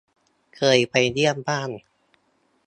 [0.55, 1.69] เคยไปเยี่ยมบ้าน